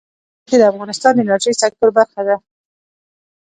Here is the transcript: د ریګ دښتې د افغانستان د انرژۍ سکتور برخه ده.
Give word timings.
د 0.03 0.03
ریګ 0.03 0.09
دښتې 0.43 0.55
د 0.59 0.63
افغانستان 0.71 1.11
د 1.15 1.19
انرژۍ 1.23 1.53
سکتور 1.61 1.89
برخه 1.97 2.21
ده. 2.27 2.35